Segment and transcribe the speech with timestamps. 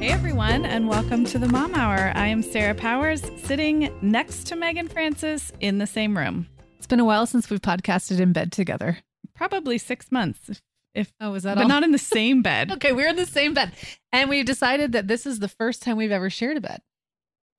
[0.00, 2.12] Hey everyone, and welcome to the Mom Hour.
[2.14, 6.46] I am Sarah Powers, sitting next to Meagan Francis in the same room.
[6.78, 8.98] It's been a while since we've podcasted in bed together.
[9.34, 10.48] Probably six months.
[10.48, 10.62] If,
[10.94, 11.68] if Oh, is that but all?
[11.68, 12.70] not in the same bed.
[12.72, 13.72] okay, we're in the same bed.
[14.10, 16.80] And we've decided that this is the first time we've ever shared a bed.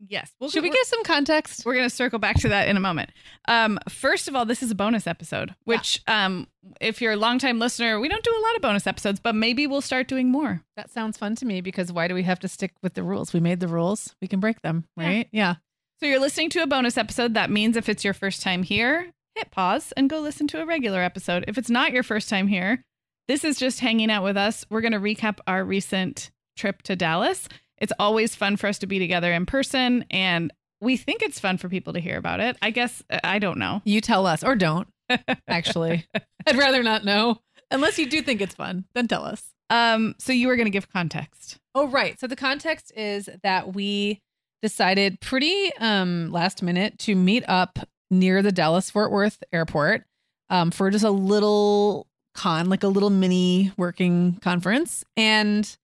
[0.08, 0.32] Yes.
[0.40, 1.64] Well, Should we give some context?
[1.66, 3.12] We're going to circle back to that in a moment.
[3.48, 6.48] Um, first of all, this is a bonus episode, which, um,
[6.80, 9.68] if you're a longtime listener, we don't do a lot of bonus episodes, but maybe
[9.68, 10.62] we'll start doing more.
[10.76, 13.32] That sounds fun to me because why do we have to stick with the rules?
[13.34, 14.16] We made the rules.
[14.22, 15.06] We can break them, Yeah.
[15.06, 15.28] right?
[15.32, 15.56] Yeah.
[16.00, 17.36] So you're listening to a bonus episode.
[17.36, 20.66] That means if it's your first time here, hit pause and go listen to a
[20.66, 21.46] regular episode.
[21.48, 22.84] If it's not your first time here,
[23.28, 24.66] this is just hanging out with us.
[24.70, 27.48] We're going to recap our recent trip to Dallas.
[27.82, 31.58] It's always fun for us to be together in person, and we think it's fun
[31.58, 32.56] for people to hear about it.
[32.62, 33.82] I guess uh, I don't know.
[33.84, 34.88] You tell us or don't,
[35.48, 36.06] actually.
[36.48, 37.40] I'd rather not know.
[37.72, 39.50] Unless you do think it's fun, then tell us.
[39.70, 41.58] Um, so you were going to give context.
[41.74, 42.20] Oh, right.
[42.20, 44.22] So the context is that we
[44.62, 47.80] decided pretty um last minute to meet up
[48.12, 50.04] near the Dallas Fort Worth airport
[50.52, 52.06] um for just a little
[52.36, 55.04] con, like a little mini working conference.
[55.18, 55.76] And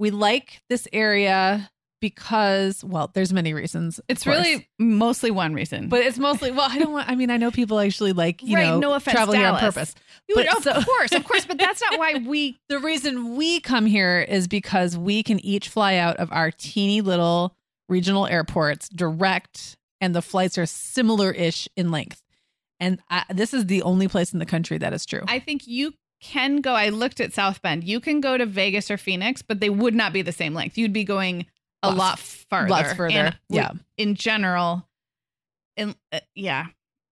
[0.00, 4.00] we like this area because well, there's many reasons.
[4.08, 4.38] It's course.
[4.38, 7.50] really mostly one reason, but it's mostly well, I don't want I mean, I know
[7.50, 9.94] people actually like, you Right, know, no offense, travel here on purpose.
[10.26, 12.58] You but would- of so- course, of course, but that's not why we.
[12.70, 17.00] The reason we come here is because we can each fly out of our teeny
[17.00, 17.54] little
[17.88, 22.22] regional airports direct, and the flights are similar ish in length.
[22.78, 25.22] And I, this is the only place in the country that is true.
[25.28, 26.74] I think you can go.
[26.74, 27.84] I looked at South Bend.
[27.84, 30.76] You can go to Vegas or Phoenix, but they would not be the same length.
[30.78, 31.46] You'd be going
[31.82, 32.68] a Lots- lot farther.
[32.68, 33.14] lots further.
[33.16, 33.70] And Yeah.
[33.96, 34.86] In general,
[35.76, 36.66] in uh, yeah.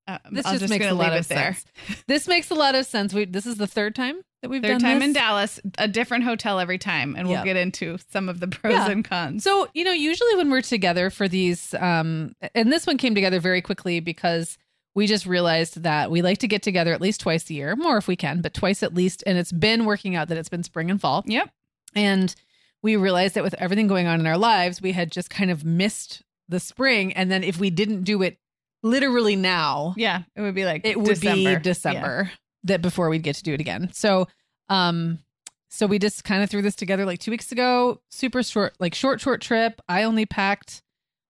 [0.07, 1.53] Uh, this I'm just, makes a lot of there.
[1.55, 1.65] sense.
[2.07, 3.13] This makes a lot of sense.
[3.13, 5.09] We this is the third time that we've Third done time this.
[5.09, 8.73] in Dallas, a different hotel every time, and we'll get into some of the pros
[8.73, 8.91] Yeah.
[8.91, 9.43] and cons.
[9.45, 13.39] So, you know, usually when we're together for these, um, and this one came together
[13.41, 14.57] very quickly because
[14.99, 17.99] we just realized that we like to get together at least twice a year, more
[17.99, 19.23] if we can, but twice at least.
[19.29, 21.23] And it's been working out that it's been spring and fall.
[21.25, 21.49] Yep.
[21.95, 22.35] And
[22.83, 25.65] we realized that with everything going on in our lives, we had just kind of
[25.65, 27.13] missed the spring.
[27.13, 28.39] And then if we didn't do it
[28.83, 31.57] literally now, Yeah, it would be like it would December.
[31.59, 32.31] be December
[32.65, 33.91] that before we'd get to do it again.
[33.93, 34.27] So,
[34.69, 35.21] um,
[35.69, 38.01] so we just kind of threw this together like two weeks ago.
[38.11, 39.81] Super short, like short, short trip.
[39.89, 40.83] I only packed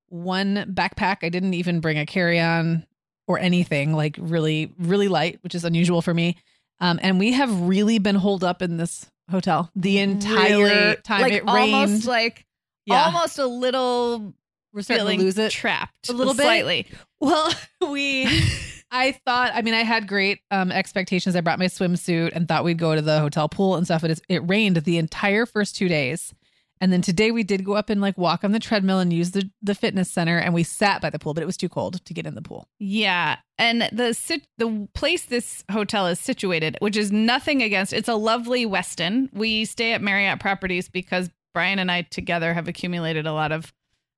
[0.08, 1.18] one backpack.
[1.22, 2.86] I didn't even bring a carry on
[3.28, 3.92] or anything.
[3.92, 6.36] Like really, really light, which is unusual for me.
[6.80, 11.20] Um, and we have really been holed up in this hotel the entire Really, time
[11.22, 11.74] like it rained.
[11.74, 12.44] almost like
[12.86, 13.04] Yeah.
[13.04, 14.32] almost a little
[14.72, 15.52] We're starting to lose it.
[15.52, 16.42] trapped A little bit?
[16.42, 16.86] slightly.
[17.20, 17.52] Well,
[17.90, 18.26] we
[18.90, 21.36] I thought I mean I had great um expectations.
[21.36, 24.00] I brought my swimsuit and thought we'd go to the hotel pool and stuff.
[24.00, 26.32] But it's, it rained the entire first two days.
[26.80, 29.32] And then today we did go up and like walk on the treadmill and use
[29.32, 32.04] the the fitness center and we sat by the pool, but it was too cold
[32.04, 32.68] to get in the pool.
[32.78, 37.92] Yeah, and the sit the place this hotel is situated, which is nothing against.
[37.92, 39.28] It's a lovely Westin.
[39.32, 43.72] We stay at Marriott Properties because Brian and I together have accumulated a lot of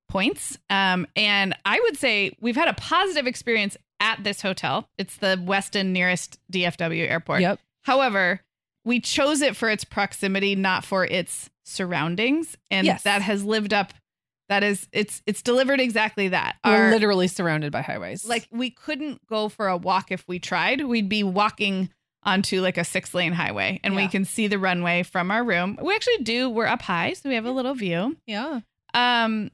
[0.08, 0.58] points.
[0.68, 4.88] Um, and I would say we've had a positive experience at this hotel.
[4.98, 7.42] It's the Westin nearest DFW airport.
[7.42, 7.60] Yep.
[7.82, 8.42] However,
[8.84, 12.56] we chose it for its proximity, not for its surroundings.
[12.70, 13.02] And Yes.
[13.04, 13.92] that has lived up.
[14.48, 16.56] That is, it's it's delivered exactly that.
[16.64, 18.24] We're Our- literally surrounded by highways.
[18.24, 20.84] like we couldn't go for a walk if we tried.
[20.84, 21.90] We'd be walking
[22.24, 25.78] onto like a six lane highway and we can see the runway from our room.
[25.80, 26.50] We actually do.
[26.50, 28.16] We're up high, so we have a little view.
[28.26, 28.60] yeah,
[28.92, 29.50] Um,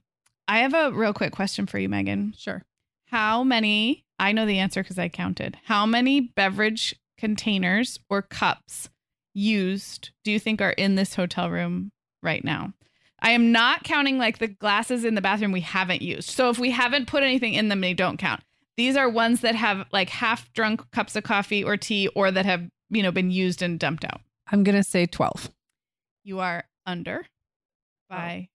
[0.48, 2.32] I have a real quick question for you, Meagan.
[2.38, 2.62] sure.
[3.08, 8.88] How many, I know the answer because I counted, how many beverage containers or cups
[9.36, 11.92] used do you think are in this hotel room
[12.22, 12.72] right now?
[13.20, 16.30] I am not counting like the glasses in the bathroom we haven't used.
[16.30, 18.42] So if we haven't put anything in them, they don't count.
[18.76, 22.44] These are ones that have like half drunk cups of coffee or tea or that
[22.44, 24.20] have, you know, been used and dumped out.
[24.50, 25.50] I'm gonna say twelve.
[26.24, 27.26] You are under
[28.08, 28.48] by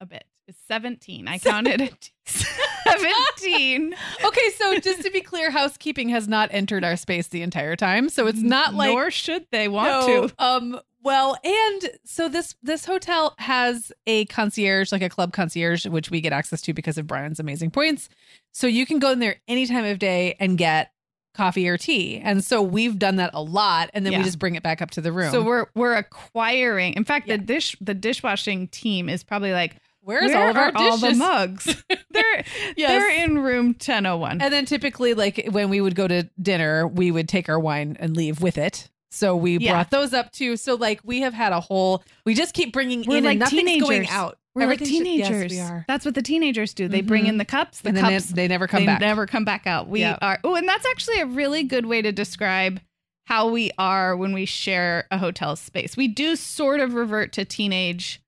[0.00, 0.24] a bit.
[0.48, 1.28] It's 17.
[1.28, 1.80] I counted
[2.98, 3.94] 17.
[4.24, 8.08] Okay, so just to be clear, housekeeping has not entered our space the entire time,
[8.08, 10.34] so it's not like Nor should they want No, to.
[10.38, 10.80] Um.
[11.02, 16.20] Well, and so this this hotel has a concierge, like a club concierge, which we
[16.20, 18.10] get access to because of Brian's amazing points.
[18.52, 20.92] So you can go in there any time of day and get
[21.32, 22.18] coffee or tea.
[22.18, 24.18] And so we've done that a lot, and then Yeah.
[24.18, 25.30] we just bring it back up to the room.
[25.32, 26.92] So we're we're acquiring.
[26.94, 30.72] In fact, the dish the dishwashing team is probably like, where's where all of our
[30.74, 31.64] all the mugs?
[32.10, 32.44] they're
[32.76, 32.90] Yes.
[32.90, 34.40] they're in room 1001.
[34.40, 37.96] And then typically, like when we would go to dinner, we would take our wine
[38.00, 38.88] and leave with it.
[39.10, 39.72] So we Yeah.
[39.72, 40.56] brought those up too.
[40.56, 42.02] So like we have had a whole.
[42.24, 44.38] We just keep bringing We're in, like and nothing's going out.
[44.54, 45.52] We're like teenagers.
[45.52, 45.84] Yes, we are.
[45.86, 46.88] That's what the teenagers do.
[46.88, 47.28] They bring Mhm.
[47.30, 47.80] in the cups.
[47.82, 49.00] The and then cups they, they never come they back.
[49.00, 49.88] never come back out.
[49.88, 50.18] We Yeah.
[50.20, 50.38] are.
[50.42, 52.80] Oh, and that's actually a really good way to describe
[53.26, 55.96] how we are when we share a hotel space.
[55.96, 58.20] We do sort of revert to teenage.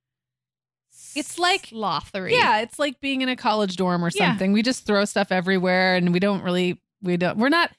[1.16, 2.32] It's like- slothery.
[2.32, 4.28] Yeah, it's like being in a college dorm or Yeah.
[4.30, 4.52] something.
[4.52, 7.70] We just throw stuff everywhere and we don't really we don't we're not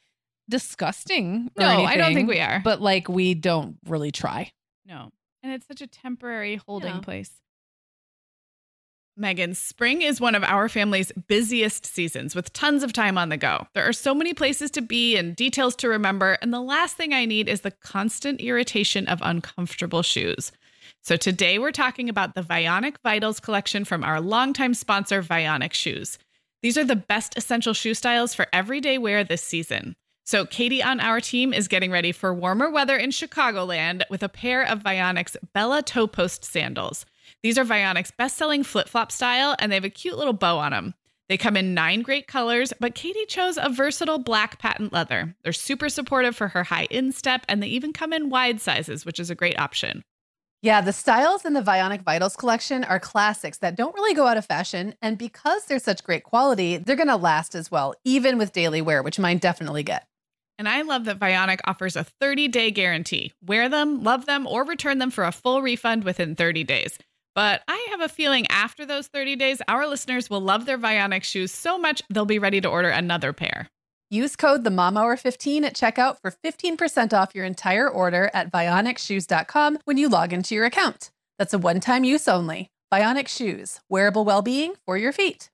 [0.50, 1.50] disgusting.
[1.58, 2.62] No, I don't think we are.
[2.64, 4.52] But like we don't really try.
[4.86, 5.12] No.
[5.42, 7.00] And it's such a temporary holding Yeah.
[7.02, 7.32] place.
[9.16, 13.38] Meagan, spring is one of our family's busiest seasons with tons of time on the
[13.38, 13.68] go.
[13.76, 17.14] There are so many places to be and details to remember, and the last thing
[17.14, 20.52] I need is the constant irritation of uncomfortable shoes.
[21.06, 26.18] So today we're talking about the Vionic Vitals collection from our longtime sponsor, Vionic Shoes.
[26.62, 29.98] These are the best essential shoe styles for everyday wear this season.
[30.24, 34.30] So Katie on our team is getting ready for warmer weather in Chicagoland with a
[34.30, 37.06] pair of Vionic's Bella Toe Post sandals.
[37.42, 40.94] These are Vionic's best-selling flip-flop style and they have a cute little bow on them.
[41.28, 45.36] They come in nine great colors, but Katie chose a versatile black patent leather.
[45.44, 49.20] They're super supportive for her high instep and they even come in wide sizes, which
[49.20, 50.06] is a great option.
[50.64, 54.38] Yeah, the styles in the Vionic Vitals collection are classics that don't really go out
[54.38, 54.96] of fashion.
[55.02, 58.82] And because they're such great quality, they're going to last as well, even with daily
[58.82, 60.08] wear, which mine definitely get.
[60.58, 63.34] And I love that Vionic offers a 30 day guarantee.
[63.46, 66.98] Wear them, love them, or return them for a full refund within 30 days.
[67.36, 71.24] But I have a feeling after those 30 days, our listeners will love their Vionic
[71.24, 73.68] shoes so much they'll be ready to order another pair.
[74.14, 78.52] Use code the Mom Hour 15 at checkout for 15% off your entire order at
[78.52, 81.10] vionicshoes.com when you log into your account.
[81.40, 82.68] That's a one-time use only.
[82.94, 85.50] Vionic Shoes, wearable well-being for your feet.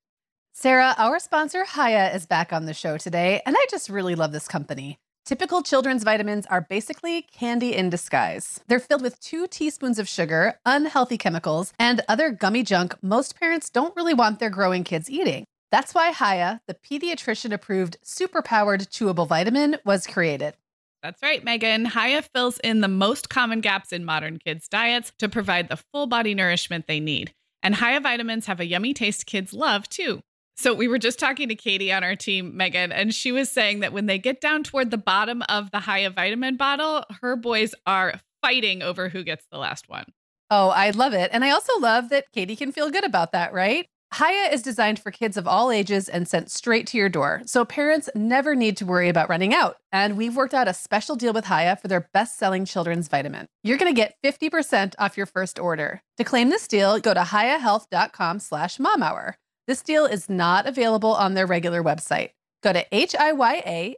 [0.51, 4.33] Sarah, our sponsor Hiya is back on the show today, and I just really love
[4.33, 4.97] this company.
[5.23, 8.59] Typical children's vitamins are basically candy in disguise.
[8.67, 13.69] They're filled with two teaspoons of sugar, unhealthy chemicals, and other gummy junk most parents
[13.69, 15.45] don't really want their growing kids eating.
[15.71, 20.55] That's why Hiya, the pediatrician approved superpowered chewable vitamin, was created.
[21.03, 21.85] That's right, Meagan.
[21.85, 26.07] Hiya fills in the most common gaps in modern kids' diets to provide the full
[26.07, 27.33] body nourishment they need.
[27.61, 30.21] And Hiya vitamins have a yummy taste kids love too.
[30.57, 33.79] So we were just talking to Katie on our team, Meagan, and she was saying
[33.79, 37.73] that when they get down toward the bottom of the Hiya vitamin bottle, her boys
[37.85, 40.05] are fighting over who gets the last one.
[40.51, 41.29] Oh, I love it.
[41.31, 43.87] And I also love that Katie can feel good about that, right?
[44.17, 47.63] Hiya is designed for kids of all ages and sent straight to your door, so
[47.63, 49.77] parents never need to worry about running out.
[49.91, 53.45] And we've worked out a special deal with Hiya for their best-selling children's vitamin.
[53.63, 56.01] You're going to get 50% off your first order.
[56.17, 59.33] To claim this deal, go to hiyahealth.com slash momhour.
[59.67, 62.31] This deal is not available on their regular website.
[62.63, 63.97] Go to H-I-Y-A-H-E-A-L-T-H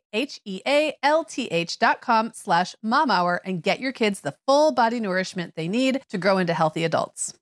[1.80, 6.18] dot com slash momhour and get your kids the full body nourishment they need to
[6.18, 7.34] grow into healthy adults.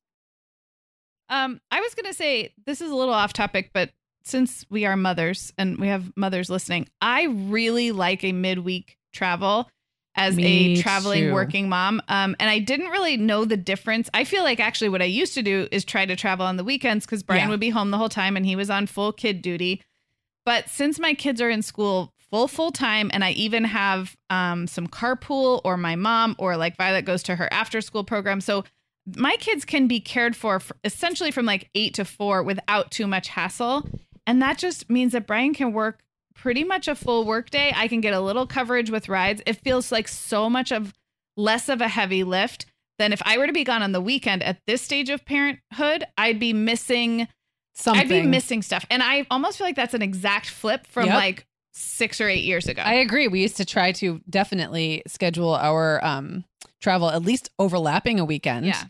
[1.29, 3.91] Um, I was gonna say this is a little off topic, but
[4.24, 9.69] since we are mothers and we have mothers listening, I really like a midweek travel.
[10.15, 11.33] as Me a traveling too.
[11.33, 12.01] working mom.
[12.09, 14.09] Um, and I didn't really know the difference.
[14.13, 16.63] I feel like actually what I used to do is try to travel on the
[16.63, 17.50] weekends because Brian Yeah.
[17.50, 19.81] would be home the whole time and he was on full kid duty.
[20.45, 24.67] But since my kids are in school full full time and I even have um,
[24.67, 28.41] some carpool or my mom or like Violet goes to her after school program.
[28.41, 28.65] So
[29.15, 33.07] my kids can be cared for f- essentially from like 8 to 4 without too
[33.07, 33.87] much hassle.
[34.27, 35.99] And that just means that Brian can work
[36.35, 37.73] pretty much a full workday.
[37.75, 39.41] I can get a little coverage with rides.
[39.45, 40.93] It feels like so much of
[41.35, 42.65] less of a heavy lift
[42.97, 46.03] than if I were to be gone on the weekend at this stage of parenthood,
[46.17, 47.27] I'd be missing
[47.75, 48.01] Something.
[48.01, 48.85] I'd be missing stuff.
[48.89, 51.15] And I almost feel like that's an exact flip from Yep.
[51.15, 52.81] like 6 or 8 years ago.
[52.81, 53.29] I agree.
[53.29, 56.43] We used to try to definitely schedule our um,
[56.81, 58.65] travel at least overlapping a weekend.
[58.65, 58.83] yeah.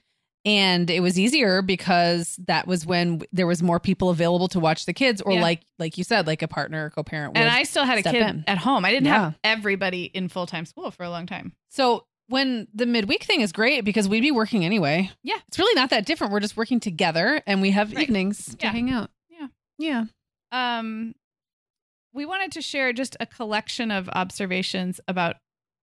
[0.50, 4.86] And it was easier because that was when there was more people available to watch
[4.86, 5.42] the kids or Yeah.
[5.42, 7.48] like like you said like a partner or co-parent And.
[7.50, 8.44] I still had a kid in.
[8.48, 8.84] at home.
[8.86, 9.20] I didn't Yeah.
[9.26, 11.54] have everybody in full-time school for a long time.
[11.70, 15.38] so when the midweek thing is great because we'd be working anyway Yeah.
[15.48, 18.04] it's really not that different we're just working together and we have Right.
[18.04, 19.48] evenings to hang out Yeah.
[19.78, 20.04] yeah
[20.52, 21.14] um
[22.14, 25.38] we wanted to share just a collection of observations about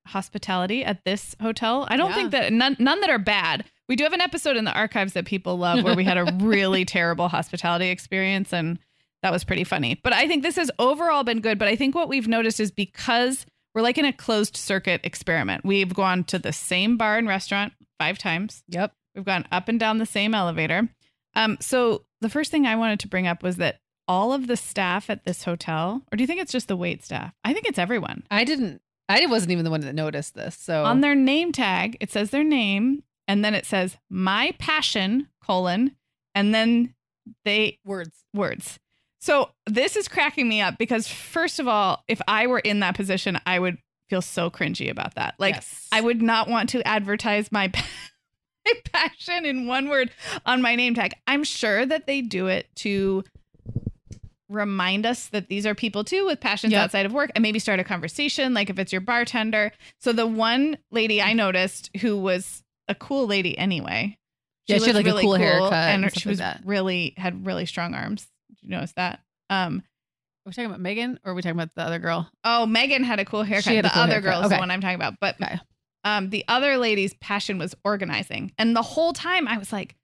[0.09, 1.87] hospitality at this hotel.
[1.91, 2.15] I don't Yeah.
[2.17, 3.65] think that none none that are bad.
[3.89, 6.25] We do have an episode in the archives that people love where we had a
[6.41, 8.79] really terrible hospitality experience and
[9.23, 9.99] that was pretty funny.
[10.03, 12.71] But I think this has overall been good, but I think what we've noticed is
[12.71, 15.65] because we're like in a closed circuit experiment.
[15.65, 18.63] We've gone to the same bar and restaurant 5 times.
[18.69, 20.89] yep We've gone up and down the same elevator.
[21.35, 24.57] Um, so the first thing I wanted to bring up was that all of the
[24.57, 27.33] staff at this hotel, or do you think it's just the wait staff?
[27.45, 28.23] I think it's everyone.
[28.31, 31.97] i didn't i wasn't even the one that noticed this so On their name tag,
[32.01, 35.97] it says their name, and then it says my passion colon,
[36.35, 36.95] and then
[37.45, 38.79] they words words.
[39.21, 42.95] So this is cracking me up because first of all, if I were in that
[42.95, 43.79] position, I would
[44.09, 45.35] feel so cringy about that.
[45.39, 45.89] Like Yes.
[45.91, 47.73] I would not want to advertise my
[48.67, 50.11] my passion in one word
[50.45, 51.15] on my name tag.
[51.27, 53.25] I'm sure that they do it to
[54.49, 56.85] remind us that these are people too with passions Yep.
[56.85, 59.73] outside of work and maybe start a conversation like if it's your bartender.
[59.99, 64.19] So the one lady I noticed who was a cool lady anyway.
[64.67, 67.15] Yeah, she had, looked like, a cool haircut and, and she stuff like was really
[67.17, 68.27] had really strong arms.
[68.49, 69.21] Did you notice that?
[69.51, 69.83] Um
[70.45, 73.03] are we talking about megan or are we talking about the other girl Oh, Megan
[73.05, 73.65] had a cool haircut.
[73.65, 74.31] She had a the cool other haircut.
[74.33, 74.57] girl is Okay.
[74.57, 75.15] the one I'm talking about.
[75.21, 75.59] But Okay.
[76.05, 79.97] um, the other lady's passion was organizing, and the whole time I was like,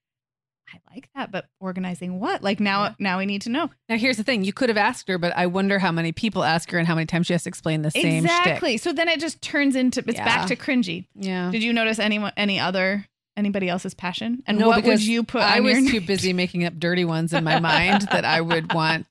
[0.72, 2.42] I like that, but organizing what?
[2.42, 2.94] Like now, Yeah.
[2.98, 5.36] now we need to know now here's the thing you could have asked her but
[5.36, 7.82] i wonder how many people ask her and how many times she has to explain
[7.82, 8.30] the same shtick.
[8.30, 8.76] exactly.
[8.78, 10.24] So then it just turns into it's Yeah.
[10.24, 11.06] back to cringy.
[11.14, 14.42] yeah Did you notice anyone, any other, anybody else's passion?
[14.46, 15.42] And No, what would you put?
[15.42, 19.06] I was too busy making up dirty ones in my mind that I would want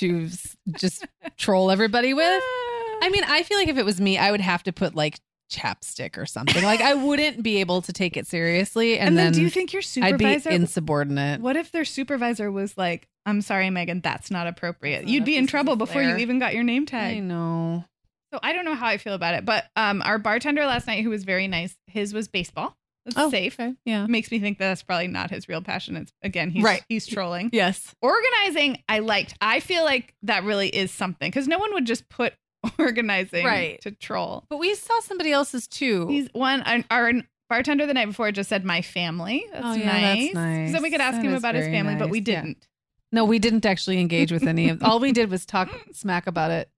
[0.00, 0.28] to
[0.76, 2.42] just troll everybody with.
[3.00, 5.20] I mean, I feel like if it was me, I would have to put like
[5.50, 6.62] chapstick or something.
[6.62, 9.50] Like I wouldn't be able to take it seriously, and, and, then, then, do you
[9.50, 10.48] think your supervisor?
[10.48, 11.40] I'd be insubordinate.
[11.40, 15.26] what if their supervisor was like, "I'm sorry, Meagan, that's not appropriate." That's You'd not
[15.26, 17.84] be in trouble before you even got your name tag." I know.
[18.32, 21.02] So I don't know how I feel about it, but um, our bartender last night,
[21.02, 22.76] who was very nice, his was baseball.
[23.06, 23.58] That's Oh, safe.
[23.58, 23.74] okay.
[23.86, 24.06] Yeah.
[24.06, 25.96] Makes me think that that's probably not his real passion.
[25.96, 26.84] It's again, he's Right.
[26.90, 27.48] he's trolling.
[27.54, 27.94] Yes.
[28.02, 29.32] Organizing, I liked.
[29.40, 32.34] I feel like that really is something because no one would just put
[32.78, 33.80] organizing Right.
[33.82, 34.44] to troll.
[34.48, 36.06] But we saw somebody else's too.
[36.08, 36.62] He's one.
[36.62, 37.12] Our, our
[37.48, 39.44] bartender the night before just said my family.
[39.52, 39.78] That's Oh, nice.
[39.78, 40.72] yeah, that's nice.
[40.72, 42.66] So we could ask That him about his family, but we didn't.
[43.12, 44.82] no, we didn't actually engage with any of.
[44.84, 46.70] All we did was talk smack about it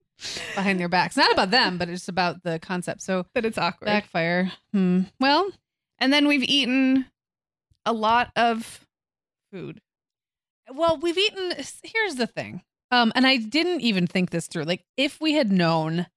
[0.55, 1.17] behind their backs.
[1.17, 3.01] Not about them, but it's about the concept.
[3.01, 3.87] So that it's awkward.
[3.87, 4.51] backfire.
[4.71, 5.01] Hmm.
[5.19, 5.51] Well,
[5.99, 7.05] and then we've eaten
[7.85, 8.87] a lot of
[9.51, 9.81] food.
[10.73, 11.53] Well, we've eaten.
[11.83, 12.61] Here's the thing.
[12.91, 14.63] Um, and I didn't even think this through.
[14.65, 16.07] Like, if we had known,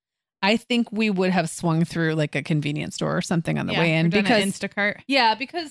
[0.43, 3.73] I think we would have swung through like a convenience store or something on the
[3.75, 5.01] Yeah, way in or done an because Instacart.
[5.07, 5.71] yeah, because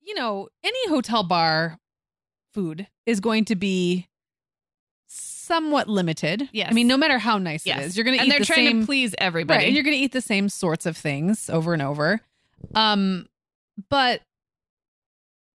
[0.00, 1.78] you know any hotel bar
[2.54, 4.06] food is going to be
[5.08, 6.48] somewhat limited.
[6.52, 6.68] Yes.
[6.70, 7.78] I mean, no matter how nice Yes.
[7.80, 9.58] it is, you're going to and they're the trying same to please everybody.
[9.58, 12.20] Right, and you're going to eat the same sorts of things over and over.
[12.74, 13.26] Um,
[13.88, 14.22] but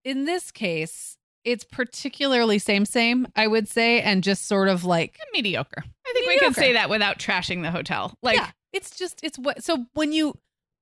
[0.03, 5.17] in this case, it's particularly same same, I would say, and just sort of like
[5.33, 5.83] mediocre.
[6.07, 8.17] I think we can say that without trashing the hotel.
[8.21, 9.63] Like, yeah, it's just it's what.
[9.63, 10.37] So when you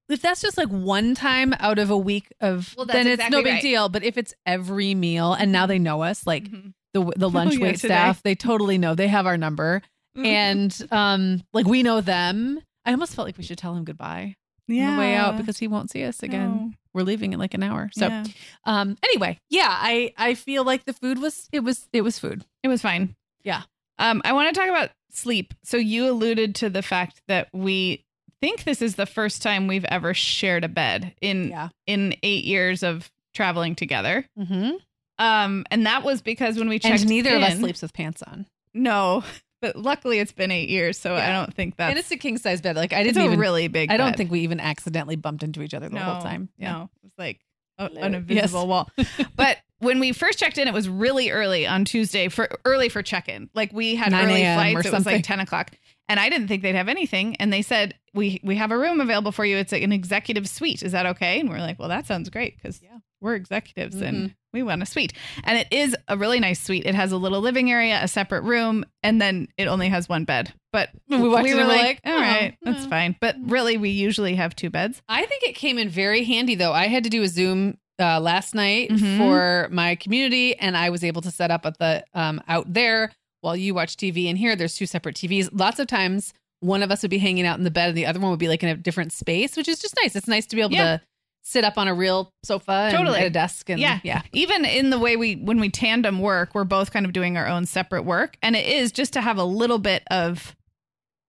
[0.10, 3.42] if that's just like one time out of a week of, Well, then it's no
[3.42, 3.62] big right.
[3.62, 3.88] deal.
[3.90, 6.74] But if it's every meal, and now they know us, like mhm.
[6.94, 7.88] the the lunch yeah, wait today.
[7.90, 8.94] staff, they totally know.
[8.96, 9.82] They have our number,
[10.18, 10.26] Mhm.
[10.26, 12.60] and um, like we know them.
[12.86, 14.36] I almost felt like we should tell him goodbye
[14.70, 16.76] on the way out because he won't see us again.
[16.94, 17.90] We're leaving in like an hour.
[17.94, 18.24] So Yeah.
[18.66, 22.44] um anyway, yeah, I I feel like the food was it was it was food.
[22.64, 23.16] it was fine.
[23.44, 23.64] Yeah.
[24.00, 25.54] Um, I want to talk about sleep.
[25.64, 28.04] So you alluded to the fact that we
[28.42, 31.70] think this is the first time we've ever shared a bed in Yeah.
[31.86, 34.26] in eight years of traveling together.
[34.40, 34.72] Mm-hmm.
[35.20, 38.24] Um, and that was because when we checked And neither of us sleeps with pants
[38.24, 38.48] on.
[38.74, 39.24] No,
[39.62, 41.90] but luckily it's been eight years, so I don't think that.
[41.90, 42.76] and it's a king size bed.
[42.76, 43.40] Like I didn't even.
[43.40, 43.92] really big.
[43.92, 44.18] I don't bed.
[44.18, 46.50] think we even accidentally bumped into each other the no, whole time.
[46.58, 47.40] No, it was like
[47.78, 48.68] a, an invisible Yes.
[48.68, 48.90] wall.
[49.36, 53.02] But when we first checked in, it was really early on Tuesday for early for
[53.02, 53.50] check in.
[53.56, 54.72] Like we had early flights.
[54.86, 55.14] It was something.
[55.16, 55.72] like ten o'clock,
[56.10, 57.36] and I didn't think they'd have anything.
[57.38, 59.58] And they said we we have a room available for you.
[59.58, 60.84] It's like an executive suite.
[60.84, 61.40] Is that okay?
[61.40, 63.00] And we're like, well, that sounds great because Yeah.
[63.22, 64.06] We're executives Mm-hmm.
[64.06, 65.14] and we want a suite.
[65.46, 66.86] And it is a really nice suite.
[66.86, 70.26] It has a little living area, a separate room, and then it only has one
[70.26, 70.54] bed.
[70.74, 73.16] But we we were like, like, all oh, right, that's fine.
[73.22, 75.02] But really, we usually have two beds.
[75.08, 76.74] I think it came in very handy though.
[76.74, 79.18] I had to do a Zoom uh, last night Mhm.
[79.18, 83.12] for my community, and I was able to set up at the um, out there
[83.42, 84.28] while you watch TV.
[84.28, 85.50] And here, there's two separate TVs.
[85.54, 88.06] Lots of times, one of us would be hanging out in the bed, and the
[88.06, 90.16] other one would be like in a different space, which is just nice.
[90.16, 90.98] It's nice to be able Yeah.
[90.98, 91.02] to
[91.44, 93.20] sit up on a real sofa and Totally.
[93.20, 93.70] at a desk.
[93.70, 94.00] And Yeah.
[94.04, 97.36] yeah, even in the way we when we tandem work we're both kind of doing
[97.38, 100.56] our own separate work and it is just to have a little bit of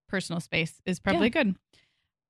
[0.08, 1.54] personal space is probably good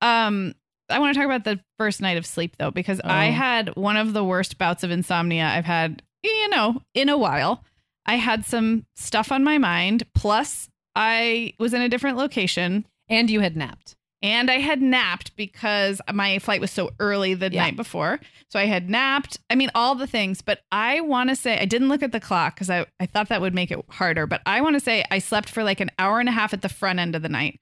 [0.01, 0.55] um
[0.89, 3.33] i want to talk about the first night of sleep though because i Oh.
[3.33, 7.65] had one of the worst bouts of insomnia i've had you know in a while
[8.07, 13.29] i had some stuff on my mind plus i was in a different location and
[13.31, 13.97] you had napped.
[14.23, 17.63] And I had napped because my flight was so early the Yeah.
[17.63, 18.21] night before.
[18.49, 19.39] So I had napped.
[19.51, 20.43] I mean, all the things.
[20.43, 23.29] But I want to say, I didn't look at the clock because I, I thought
[23.31, 24.27] that would make it harder.
[24.27, 26.63] But I want to say I slept for like an hour and a half at
[26.63, 27.59] the front end of the night.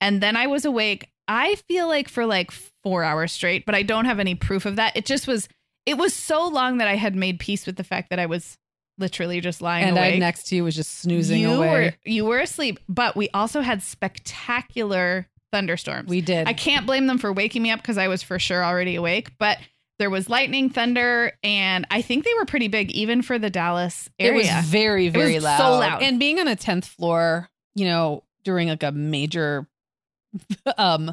[0.00, 2.50] And then I was awake, I feel like for like
[2.82, 4.96] four hours straight, but I don't have any proof of that.
[4.96, 5.48] It just was,
[5.86, 8.56] it was so long that I had made peace with the fact that I was
[8.98, 11.68] literally just lying And I awake next to you was just snoozing you away.
[11.68, 16.08] Were, you were asleep, but we also had spectacular thunderstorms.
[16.08, 16.48] we did.
[16.48, 19.32] I can't blame them for waking me up because I was for sure already awake,
[19.38, 19.58] but
[20.00, 24.08] there was lightning, thunder, and I think they were pretty big even for the Dallas
[24.18, 24.56] It area.
[24.56, 25.58] was very, very was loud.
[25.58, 26.02] so loud.
[26.02, 29.66] And being on a 10th floor, you know, during like a major
[30.78, 31.12] um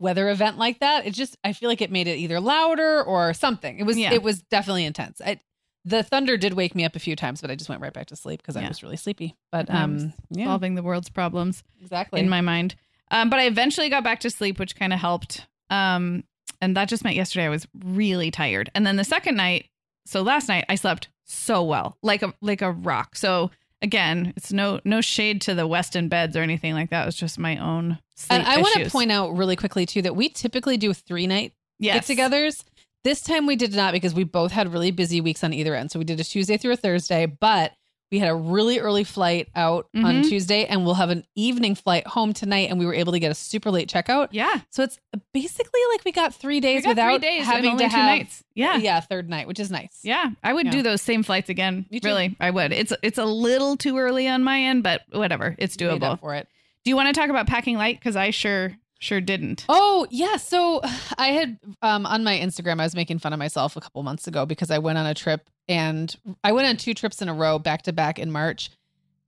[0.00, 3.32] weather event like that, it just I feel like it made it either louder or
[3.34, 3.78] something.
[3.78, 4.12] It was Yeah.
[4.12, 5.20] it was definitely intense.
[5.24, 5.38] I,
[5.84, 8.06] the thunder did wake me up a few times, but I just went right back
[8.08, 9.36] to sleep because I was really sleepy.
[9.52, 12.20] But Um, um yeah, Solving the world's problems exactly.
[12.20, 12.74] in my mind.
[13.12, 15.46] Um, but I eventually got back to sleep, which kind of helped.
[15.70, 16.24] Um,
[16.60, 18.70] and that just meant yesterday I was really tired.
[18.74, 19.66] And then the second night,
[20.06, 23.14] so last night I slept so well, like a like a rock.
[23.14, 23.50] So
[23.82, 27.02] again, it's no no shade to the Westin beds or anything like that.
[27.02, 30.02] It was just my own sleep and I want to point out really quickly too
[30.02, 32.06] that we typically do three night yes.
[32.06, 32.64] get-togethers.
[33.04, 35.90] This time we did not because we both had really busy weeks on either end.
[35.90, 37.72] So we did a Tuesday through a Thursday, but
[38.12, 40.28] we had a really early flight out on Mhm.
[40.28, 42.68] Tuesday, and we'll have an evening flight home tonight.
[42.70, 44.28] And we were able to get a super late checkout.
[44.30, 45.00] Yeah, So it's
[45.32, 48.44] basically like we got three days got without three days having to two have nights.
[48.54, 48.76] Yeah.
[48.76, 49.98] yeah, third night, which is nice.
[50.02, 50.72] Yeah, I would Yeah.
[50.72, 51.86] do those same flights again.
[52.04, 52.72] Really, I would.
[52.72, 56.20] It's it's a little too early on my end, but whatever, it's doable.
[56.20, 56.46] for it.
[56.84, 57.98] Do you want to talk about packing light?
[57.98, 59.64] Because I sure sure didn't.
[59.68, 60.80] Oh yeah, so
[61.18, 64.26] I had um, on my Instagram I was making fun of myself a couple months
[64.26, 67.34] ago because I went on a trip and I went on two trips in a
[67.34, 68.70] row back to back in March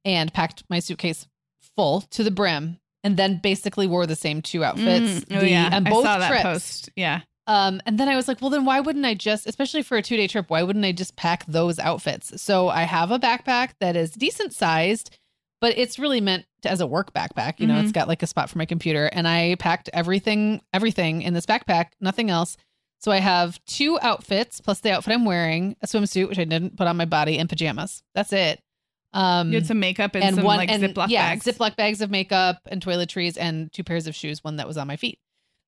[0.04, 1.26] and packed my suitcase
[1.76, 5.48] full to the brim and then basically wore the same two outfits Mm, oh the-
[5.50, 6.42] yeah, on I both saw that trips.
[6.42, 6.90] post.
[6.96, 9.96] Yeah, Um, and then I was like, well, then why wouldn't I just, especially for
[9.98, 12.40] a two day trip, why wouldn't I just pack those outfits?
[12.40, 15.16] So I have a backpack that is decent sized,
[15.64, 17.54] but it's really meant to, as a work backpack.
[17.58, 17.84] You know, Mhm.
[17.84, 21.46] it's got like a spot for my computer, and I packed everything, everything in this
[21.46, 22.58] backpack, nothing else.
[22.98, 26.76] So I have two outfits plus the outfit I'm wearing, a swimsuit which I didn't
[26.76, 28.02] put on my body, and pajamas.
[28.14, 28.60] That's it.
[29.14, 31.46] Um, you had some makeup and, and some one like and Ziploc yeah, bags.
[31.46, 34.86] Ziploc bags of makeup and toiletries and two pairs of shoes, one that was on
[34.86, 35.18] my feet.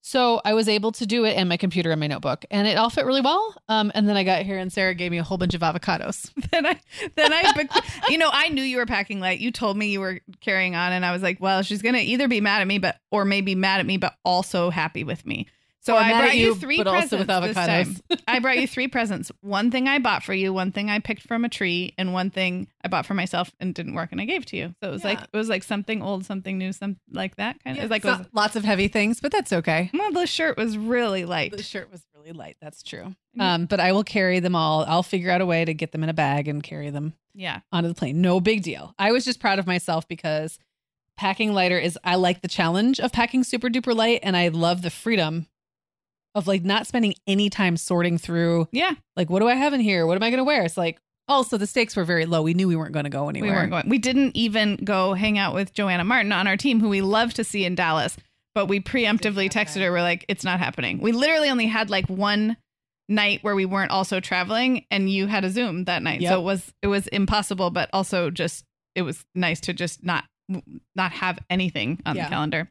[0.06, 2.78] So I was able to do it and my computer and my notebook, and it
[2.78, 3.56] all fit really well.
[3.68, 6.30] Um, and then I got here and Sarah gave me a whole bunch of avocados.
[6.52, 6.78] then I
[7.16, 7.68] then I
[8.08, 9.40] you know I knew you were packing light.
[9.40, 12.28] You told me you were carrying on, and I was like, well, she's gonna either
[12.28, 15.48] be mad at me, but or maybe mad at me, but also happy with me.
[15.86, 18.08] So I brought you, you, three but also presents with this avocados.
[18.08, 18.18] time.
[18.26, 19.30] I brought you three presents.
[19.40, 22.30] One thing I bought for you, one thing I picked from a tree, and one
[22.30, 24.74] thing I bought for myself and didn't work, and I gave to you.
[24.82, 27.76] So it was like it was like something old, something new, something like that kind
[27.76, 27.82] of.
[27.82, 29.90] It was like So- was, lots of heavy things, but that's okay.
[29.94, 31.52] well, the shirt was really light.
[31.56, 32.56] The shirt was really light.
[32.60, 33.14] That's true.
[33.38, 33.42] Mm.
[33.42, 34.84] Um, but I will carry them all.
[34.88, 37.60] I'll figure out a way to get them in a bag and carry them Yeah,
[37.70, 38.20] onto the plane.
[38.20, 38.92] No big deal.
[38.98, 40.58] I was just proud of myself because
[41.16, 44.82] packing lighter is I like the challenge of packing super duper light and I love
[44.82, 45.46] the freedom
[46.36, 48.92] of like not spending any time sorting through yeah.
[49.16, 50.06] like what do I have in here?
[50.06, 50.62] What am I going to wear?
[50.62, 52.42] It's like oh, also the stakes were very low.
[52.42, 53.50] We knew we weren't going to go anywhere.
[53.50, 53.88] We weren't going.
[53.88, 57.34] We didn't even go hang out with Joanna Martin on our team, who we love
[57.34, 58.16] to see in Dallas.
[58.54, 59.90] but we preemptively texted her.
[59.90, 61.00] We're like, it's not happening.
[61.00, 62.56] We literally only had like one
[63.08, 66.30] night where we weren't also traveling, and you had a Zoom that night, Yep.
[66.32, 70.24] so it was it was impossible, but also just it was nice to just not
[70.94, 72.24] not have anything on Yeah.
[72.24, 72.70] the calendar.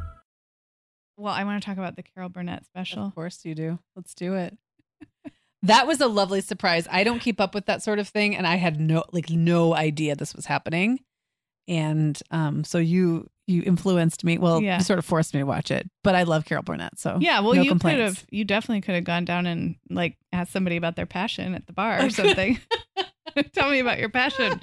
[1.21, 3.05] Well, I want to talk about the Carol Burnett special.
[3.05, 3.77] Of course you do.
[3.95, 4.57] Let's do it.
[5.63, 6.87] that was a lovely surprise.
[6.89, 9.75] I don't keep up with that sort of thing, and I had no like no
[9.75, 10.99] idea this was happening.
[11.67, 14.39] And um, so you you influenced me.
[14.39, 14.77] Well, Yeah.
[14.79, 15.87] you sort of forced me to watch it.
[16.03, 18.95] But I love Carol Burnett, so Yeah, well, no you could have, you definitely could
[18.95, 22.59] have gone down and like asked somebody about their passion at the bar or something.
[23.53, 24.61] Tell me about your passion,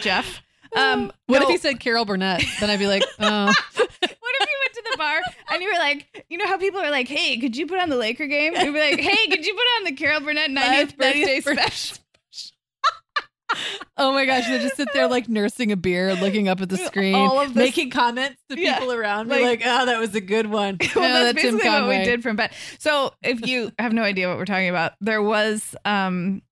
[0.00, 0.42] Jeff.
[0.76, 1.44] Um, What no.
[1.44, 2.42] if he said Carol Burnett?
[2.60, 3.54] Then I'd be like, oh, what
[4.00, 5.20] if you went to the bar
[5.54, 7.88] and you were like, you know how people are like, hey, could you put on
[7.88, 8.54] the Laker game?
[8.54, 11.98] You'd be like, hey, could you put on the Carol Burnett 90th Live birthday special?
[13.96, 14.46] oh my gosh!
[14.48, 17.54] They just sit there like nursing a beer, looking up at the screen, All of
[17.54, 20.78] this- making comments to Yeah, people around, like- like, oh, that was a good one.
[20.96, 22.52] well, that's Tim basically what we did from bed.
[22.78, 26.42] So if you have no idea what we're talking about, there was um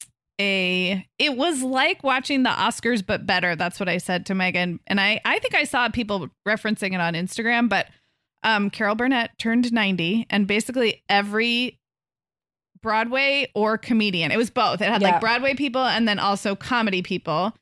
[0.41, 3.57] a it was like watching the Oscars but better.
[3.57, 4.81] That's what I said to Meagan.
[4.87, 7.87] And I I think I saw people referencing it on Instagram, but
[8.45, 11.79] um Carol Burnett turned 90 and basically every
[12.81, 14.33] Broadway or comedian.
[14.33, 14.81] It was both.
[14.81, 15.13] It had Yeah.
[15.13, 17.55] like Broadway people and then also comedy people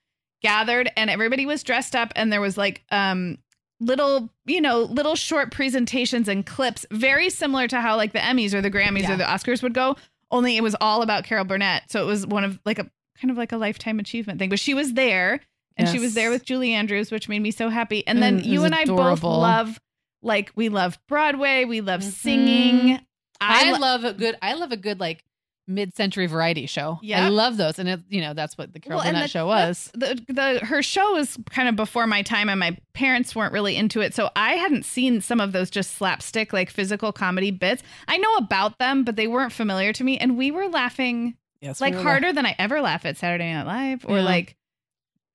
[0.42, 3.36] gathered and everybody was dressed up and there was like um
[3.82, 8.52] little, you know, little short presentations and clips very similar to how like the Emmys
[8.54, 9.14] or the Grammys Yeah.
[9.14, 9.96] or the Oscars would go,
[10.30, 11.90] only it was all about Carol Burnett.
[11.90, 12.90] So it was one of like a
[13.20, 14.48] kind of like a lifetime achievement thing.
[14.48, 15.40] But she was there
[15.76, 18.06] and she was there with Julie Andrews, which made me so happy.
[18.06, 19.78] And then Mm, you and I both love
[20.22, 22.12] like we love Broadway, we love Mhm.
[22.12, 23.00] singing.
[23.40, 24.36] I, lo- love a good.
[24.42, 25.24] I love a good like
[25.66, 26.98] mid-century variety show.
[27.00, 27.24] Yeah.
[27.24, 29.46] I love those, and it, you know that's what the Carol Well, Burnett the- show
[29.46, 29.88] was.
[29.94, 33.76] the the her show was kind of before my time and my parents weren't really
[33.76, 37.82] into it so i hadn't seen some of those just slapstick like physical comedy bits
[38.08, 41.80] i know about them but they weren't familiar to me and we were laughing Yes,
[41.80, 44.24] like harder than i ever laugh at saturday night live or Yeah.
[44.24, 44.56] like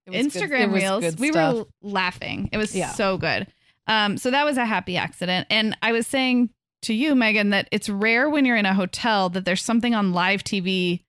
[0.05, 1.55] It was good- instagram reels we stuff.
[1.55, 2.91] were laughing it was Yeah.
[2.91, 3.47] so good
[3.87, 5.47] um so that was a happy accident.
[5.49, 6.49] And i was saying
[6.83, 10.13] to you meagan that it's rare when you're in a hotel that there's something on
[10.13, 11.01] live tv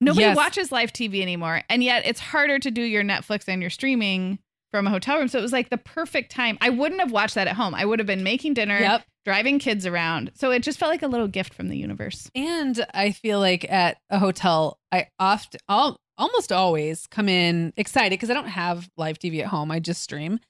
[0.00, 0.36] nobody Yes.
[0.36, 1.62] watches live tv anymore.
[1.68, 4.38] And yet it's harder to do your netflix and your streaming
[4.70, 5.28] from a hotel room.
[5.28, 6.58] So it was like the perfect time.
[6.60, 7.74] I wouldn't have watched that at home.
[7.76, 9.04] I would have been making dinner Yep.
[9.24, 10.32] driving kids around.
[10.34, 12.28] So it just felt like a little gift from the universe.
[12.34, 18.10] And I feel like at a hotel, I often, al- almost always come in excited
[18.10, 19.70] because I don't have live TV at home.
[19.70, 20.40] I just stream,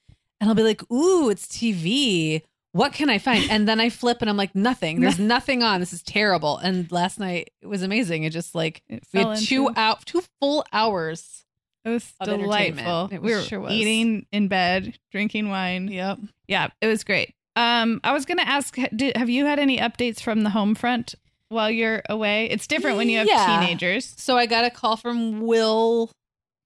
[0.44, 2.42] and I'll be like, "Ooh, it's TV.
[2.72, 5.00] What can I find?" And then I flip, and I'm like, "Nothing.
[5.00, 5.80] There's nothing on.
[5.80, 8.24] This is terrible." And last night it was amazing.
[8.24, 11.44] It just like it we had two into- out, two full hours.
[11.84, 13.72] it was of delightful It we were sure was.
[13.72, 16.18] eating in bed drinking wine Yep.
[16.48, 17.34] Yeah, it was great.
[17.56, 20.74] Um, I was going to ask, did, have you had any updates from the home
[20.74, 21.14] front
[21.50, 22.46] while you're away?
[22.50, 23.60] It's different when you have Yeah.
[23.60, 24.12] teenagers.
[24.18, 26.10] So I got a call from Will.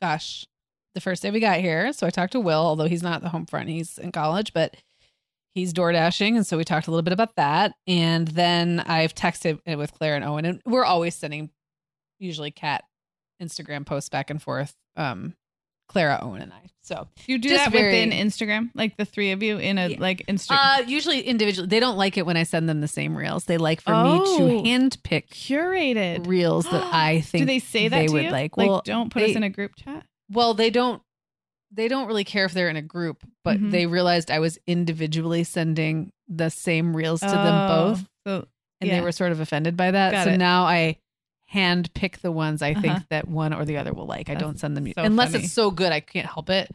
[0.01, 0.47] Gosh,
[0.99, 1.93] the first day we got here.
[1.93, 4.53] So I talked to Will, although he's not at the home front, he's in college,
[4.53, 4.77] but
[5.55, 6.37] he's door dashing.
[6.37, 7.73] And so we talked a little bit about that.
[7.87, 11.51] And then I've texted it with Claire and Owen, and we're always sending
[12.19, 12.83] usually cat
[13.41, 14.75] Instagram posts back and forth.
[14.97, 15.35] Um,
[15.89, 16.69] Clara, Owen, and I.
[16.83, 19.97] So You do that very- within Instagram, like the three of you in a Yeah.
[20.01, 20.81] like Instagram.
[20.81, 23.45] uh, usually individually, they don't like it when I send them the same reels.
[23.45, 24.39] They like for me Oh.
[24.39, 26.27] to handpick Curated.
[26.27, 28.31] reels that I think do they say that they to would you?
[28.31, 28.57] like.
[28.57, 30.05] Well, don't put us in a group chat.
[30.31, 31.03] Well they don't
[31.71, 33.71] they don't really care if they're in a group but Mhm.
[33.71, 38.49] they realized i was individually sending the same reels to them both Oh, So
[38.81, 38.97] and yeah.
[38.99, 40.37] they were sort of offended by that Got so it.
[40.39, 40.99] now i
[41.47, 43.05] hand pick the ones i think Uh-huh.
[43.11, 45.45] that one or the other will like i don't send them so unless funny.
[45.45, 46.71] it's so good i can't help it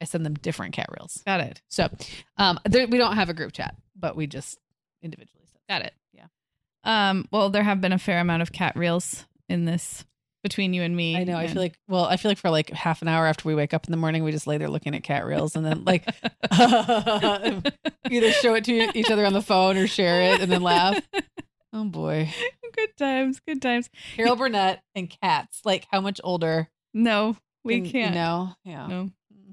[0.00, 1.24] I send them different cat reels.
[1.26, 1.60] Got it.
[1.66, 1.88] So
[2.36, 4.56] um, there, we don't have a group chat, but we just
[5.02, 5.58] individually send.
[5.68, 5.92] Got it.
[6.12, 6.26] Yeah.
[6.84, 10.04] Um, well, there have been a fair amount of cat reels in this
[10.48, 11.16] between you and me.
[11.16, 11.36] I know.
[11.36, 13.74] I feel like, well, I feel like for like half an hour after we wake
[13.74, 16.04] up in the morning, we just lay there looking at cat reels and then like
[18.10, 21.00] either show it to each other on the phone or share it and then laugh.
[21.70, 22.32] Oh boy.
[22.74, 23.90] good times, good times.
[24.16, 25.60] Carol Burnett and cats.
[25.66, 26.70] Like how much older?
[26.94, 28.14] No, we can- can't.
[28.14, 28.54] No.
[28.64, 28.86] Yeah.
[28.86, 29.10] No.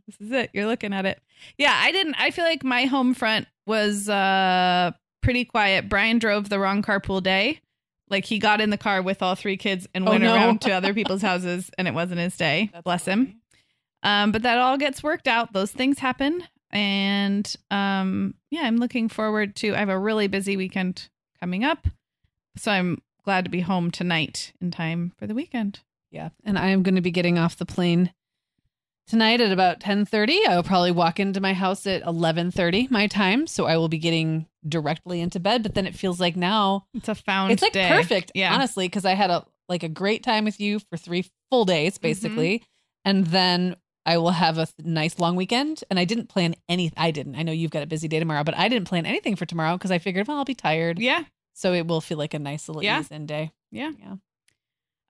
[0.07, 0.49] This is it.
[0.53, 1.21] You're looking at it.
[1.57, 5.89] Yeah, I didn't I feel like my home front was uh pretty quiet.
[5.89, 7.59] Brian drove the wrong carpool day.
[8.09, 10.33] Like he got in the car with all three kids and Oh, went no.
[10.33, 12.69] around to other people's houses and it wasn't his day.
[12.71, 13.41] That's Bless him.
[14.03, 15.53] Um, but that all gets worked out.
[15.53, 16.43] Those things happen.
[16.71, 21.87] And um, yeah, I'm looking forward to I have a really busy weekend coming up.
[22.57, 25.79] So I'm glad to be home tonight in time for the weekend.
[26.11, 26.29] Yeah.
[26.43, 28.13] And I am going to be getting off the plane
[29.07, 30.47] tonight at about 10:30.
[30.47, 33.97] I will probably walk into my house at 11:30 my time, so I will be
[33.97, 37.73] getting directly into bed, but then it feels like now It's a found it's like
[37.73, 37.87] day.
[37.87, 38.53] perfect, Yeah.
[38.53, 41.97] honestly, cuz I had a like a great time with you for 3 full days
[41.97, 42.63] basically.
[43.03, 43.75] And then
[44.05, 47.35] I will have a th- nice long weekend and I didn't plan any I didn't.
[47.35, 49.77] I know you've got a busy day tomorrow, but I didn't plan anything for tomorrow
[49.77, 50.99] cuz I figured well I'll be tired.
[50.99, 51.23] Yeah.
[51.53, 52.99] So it will feel like a nice little Yeah.
[52.99, 53.51] ease in day.
[53.71, 53.91] Yeah.
[53.99, 54.15] Yeah.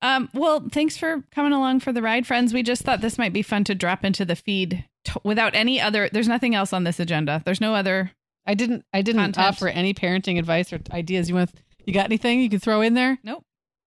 [0.01, 2.53] Um, well, thanks for coming along for the ride, friends.
[2.53, 5.81] We just thought this might be fun to drop into the feed t- without any
[5.81, 6.09] other.
[6.11, 7.41] There's nothing else on this agenda.
[7.43, 8.11] There's no other.
[8.47, 9.47] I didn't I didn't Content.
[9.47, 11.29] offer any parenting advice or ideas.
[11.29, 11.51] You want
[11.85, 13.17] you got anything you can throw in there?
[13.23, 13.43] Nope.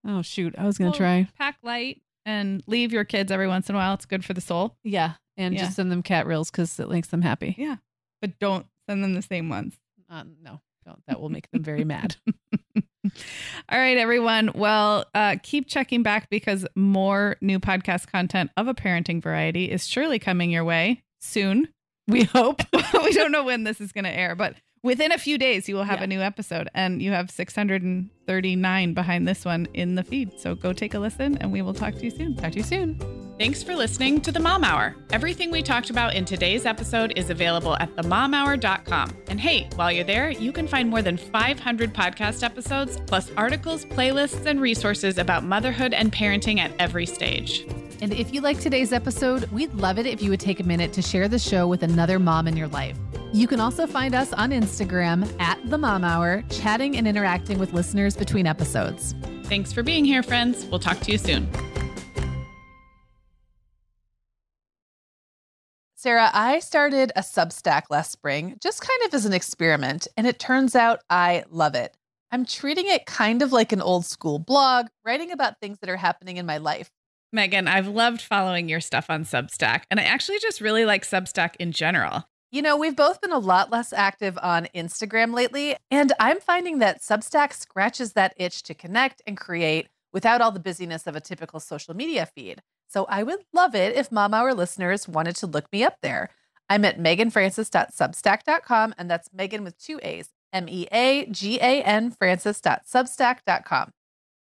[0.06, 1.28] Oh shoot, I was going Well, to try.
[1.38, 3.94] Pack light and leave your kids every once in a while.
[3.94, 4.76] It's good for the soul.
[4.84, 5.64] Yeah, and Yeah.
[5.64, 7.54] just send them cat reels cuz it makes them happy.
[7.58, 7.76] Yeah.
[8.20, 9.76] But don't send them the same ones.
[10.10, 10.60] Uh, no.
[10.84, 11.02] Don't.
[11.06, 12.16] That will make them very mad.
[13.70, 14.50] All right, everyone.
[14.54, 19.86] Well, uh, keep checking back because more new podcast content of a parenting variety is
[19.86, 21.68] surely coming your way soon.
[22.08, 22.62] We hope.
[23.04, 25.74] we don't know when this is going to air, but within a few days, you
[25.74, 26.04] will have Yeah.
[26.04, 30.38] a new episode, and you have 639 behind this one in the feed.
[30.40, 32.34] So go take a listen, and we will talk to you soon.
[32.36, 32.98] Talk to you soon.
[33.38, 34.96] Thanks for listening to the Mom Hour.
[35.12, 39.16] Everything we talked about in today's episode is available at themomhour.com.
[39.28, 43.84] And hey, while you're there, you can find more than 500 podcast episodes, plus articles,
[43.84, 47.64] playlists, and resources about motherhood and parenting at every stage.
[48.00, 50.92] And if you like today's episode, we'd love it if you would take a minute
[50.92, 52.96] to share the show with another mom in your life.
[53.32, 57.72] You can also find us on Instagram at the Mom Hour, chatting and interacting with
[57.72, 59.16] listeners between episodes.
[59.44, 60.64] Thanks for being here, friends.
[60.66, 61.48] We'll talk to you soon.
[65.96, 70.38] Sarah, I started a Substack last spring, just kind of as an experiment, and it
[70.38, 71.96] turns out I love it.
[72.30, 75.96] I'm treating it kind of like an old school blog, writing about things that are
[75.96, 76.92] happening in my life.
[77.32, 81.56] Meagan, I've loved following your stuff on Substack, and I actually just really like Substack
[81.58, 82.24] in general.
[82.50, 86.78] You know, we've both been a lot less active on Instagram lately, and I'm finding
[86.78, 91.20] that Substack scratches that itch to connect and create without all the busyness of a
[91.20, 92.62] typical social media feed.
[92.88, 96.30] So I would love it if Mom Hour listeners wanted to look me up there.
[96.70, 102.10] I'm at meaganfrancis.substack.com, and that's Meagan with two A's, M E A G A N
[102.10, 103.92] Francis.substack.com.